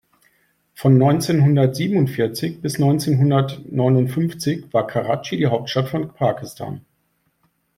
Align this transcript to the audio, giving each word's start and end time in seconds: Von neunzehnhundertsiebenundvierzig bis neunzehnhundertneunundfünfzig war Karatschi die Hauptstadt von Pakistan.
Von 0.73 0.97
neunzehnhundertsiebenundvierzig 0.97 2.59
bis 2.59 2.79
neunzehnhundertneunundfünfzig 2.79 4.65
war 4.73 4.87
Karatschi 4.87 5.37
die 5.37 5.45
Hauptstadt 5.45 5.89
von 5.89 6.11
Pakistan. 6.11 6.83